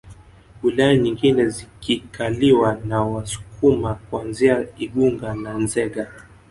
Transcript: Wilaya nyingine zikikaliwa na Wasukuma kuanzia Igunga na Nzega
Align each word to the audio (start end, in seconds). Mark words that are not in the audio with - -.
Wilaya 0.63 0.97
nyingine 0.97 1.49
zikikaliwa 1.49 2.75
na 2.85 3.01
Wasukuma 3.03 3.95
kuanzia 3.95 4.67
Igunga 4.77 5.33
na 5.35 5.53
Nzega 5.57 6.07